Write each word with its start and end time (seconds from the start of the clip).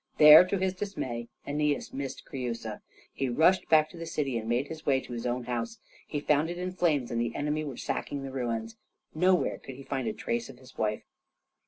There, 0.17 0.43
to 0.47 0.57
his 0.57 0.73
dismay, 0.73 1.27
Æneas 1.47 1.93
missed 1.93 2.25
Creusa. 2.25 2.81
He 3.13 3.29
rushed 3.29 3.69
back 3.69 3.87
to 3.91 3.97
the 3.97 4.07
city 4.07 4.35
and 4.35 4.49
made 4.49 4.65
his 4.67 4.83
way 4.83 4.99
to 4.99 5.13
his 5.13 5.27
own 5.27 5.43
house. 5.43 5.77
He 6.07 6.19
found 6.19 6.49
it 6.49 6.57
in 6.57 6.71
flames, 6.71 7.11
and 7.11 7.21
the 7.21 7.35
enemy 7.35 7.63
were 7.63 7.77
sacking 7.77 8.23
the 8.23 8.31
ruins. 8.31 8.77
Nowhere 9.13 9.59
could 9.59 9.75
he 9.75 9.83
find 9.83 10.07
a 10.07 10.13
trace 10.13 10.49
of 10.49 10.57
his 10.57 10.75
wife. 10.75 11.03